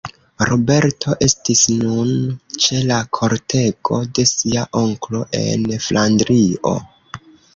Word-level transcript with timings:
Roberto 0.47 1.15
estis 1.25 1.59
nun 1.81 2.13
ĉe 2.63 2.79
la 2.93 2.97
kortego 3.19 3.99
de 4.19 4.25
sia 4.31 4.63
onklo 4.81 5.23
en 5.43 5.67
Flandrio. 5.89 6.75